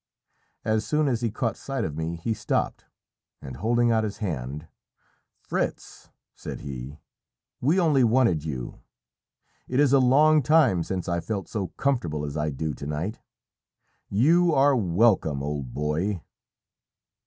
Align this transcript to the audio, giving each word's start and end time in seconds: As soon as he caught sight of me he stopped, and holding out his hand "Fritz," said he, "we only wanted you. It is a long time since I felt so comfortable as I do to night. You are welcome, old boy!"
As 0.65 0.83
soon 0.83 1.07
as 1.07 1.21
he 1.21 1.29
caught 1.29 1.55
sight 1.55 1.83
of 1.83 1.95
me 1.95 2.15
he 2.15 2.33
stopped, 2.33 2.85
and 3.39 3.57
holding 3.57 3.91
out 3.91 4.03
his 4.03 4.17
hand 4.17 4.67
"Fritz," 5.37 6.09
said 6.33 6.61
he, 6.61 6.97
"we 7.59 7.79
only 7.79 8.03
wanted 8.03 8.43
you. 8.43 8.81
It 9.67 9.79
is 9.79 9.93
a 9.93 9.99
long 9.99 10.41
time 10.41 10.81
since 10.81 11.07
I 11.07 11.19
felt 11.19 11.47
so 11.47 11.67
comfortable 11.77 12.25
as 12.25 12.35
I 12.35 12.49
do 12.49 12.73
to 12.73 12.87
night. 12.87 13.19
You 14.09 14.51
are 14.55 14.75
welcome, 14.75 15.43
old 15.43 15.71
boy!" 15.71 16.23